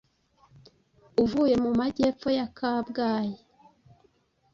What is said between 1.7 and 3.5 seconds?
majyepfo ya Kabgayi;